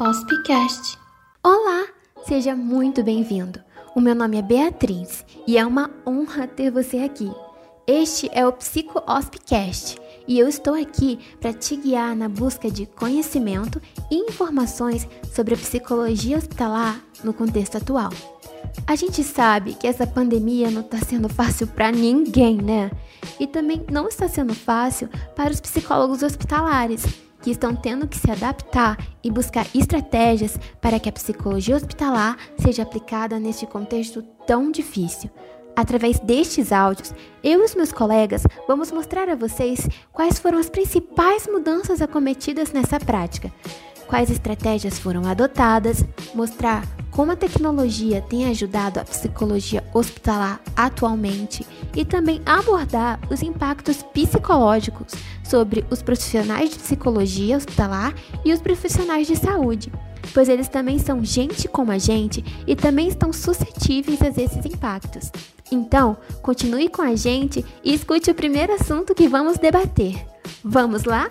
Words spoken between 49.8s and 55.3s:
hospitalar atualmente e também abordar os impactos psicológicos